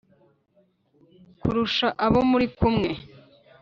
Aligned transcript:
kurusha 1.39 1.87
abo 2.05 2.19
muri 2.31 2.47
kumwe 2.57 2.89